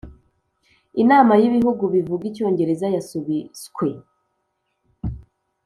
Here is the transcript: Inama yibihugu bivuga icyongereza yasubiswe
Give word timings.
Inama 1.01 1.33
yibihugu 1.41 1.83
bivuga 1.93 2.23
icyongereza 2.29 2.87
yasubiswe 2.95 3.87